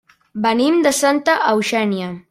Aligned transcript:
Venim 0.45 0.79
de 0.87 0.95
Santa 1.01 1.37
Eugènia. 1.53 2.11